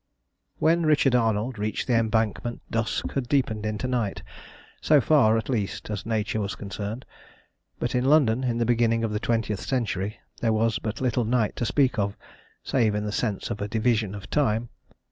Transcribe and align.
When 0.57 0.83
Richard 0.83 1.13
Arnold 1.13 1.59
reached 1.59 1.85
the 1.85 1.93
Embankment 1.95 2.63
dusk 2.71 3.11
had 3.11 3.29
deepened 3.29 3.67
into 3.67 3.87
night, 3.87 4.23
so 4.81 4.99
far, 4.99 5.37
at 5.37 5.47
least, 5.47 5.91
as 5.91 6.07
nature 6.07 6.41
was 6.41 6.55
concerned. 6.55 7.05
But 7.77 7.93
in 7.93 8.05
London 8.05 8.43
in 8.43 8.57
the 8.57 8.65
beginning 8.65 9.03
of 9.03 9.11
the 9.11 9.19
twentieth 9.19 9.61
century 9.61 10.19
there 10.41 10.53
was 10.53 10.79
but 10.79 11.01
little 11.01 11.23
night 11.23 11.55
to 11.57 11.67
speak 11.67 11.99
of, 11.99 12.17
save 12.63 12.95
in 12.95 13.05
the 13.05 13.11
sense 13.11 13.51
of 13.51 13.61
a 13.61 13.67
division 13.67 14.15
of 14.15 14.27
time. 14.31 14.69